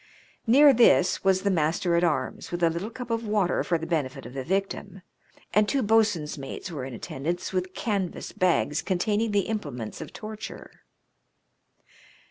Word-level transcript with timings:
Near 0.47 0.73
this 0.73 1.23
was 1.23 1.43
the 1.43 1.51
master 1.51 1.95
at 1.95 2.03
arms, 2.03 2.49
with 2.51 2.63
a 2.63 2.71
little 2.71 2.89
cup 2.89 3.11
of 3.11 3.27
water 3.27 3.63
for 3.63 3.77
the 3.77 3.85
benefit 3.85 4.25
of 4.25 4.33
the 4.33 4.43
victim; 4.43 5.03
and 5.53 5.69
two 5.69 5.83
boatswain's 5.83 6.39
mates 6.39 6.71
were 6.71 6.85
in 6.85 6.95
atten 6.95 7.21
dance 7.21 7.53
with 7.53 7.75
canvas 7.75 8.31
bags 8.31 8.81
containing 8.81 9.29
the 9.29 9.41
implements 9.41 10.01
of 10.01 10.11
torture. 10.11 10.71